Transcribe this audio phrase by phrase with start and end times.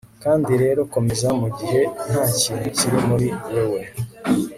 [0.23, 3.81] Kandi rero komeza mugihe ntakintu kiri muri wewe